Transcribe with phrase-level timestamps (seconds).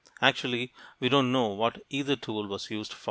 [0.19, 2.99] Actually, we don't know what either tool was used for.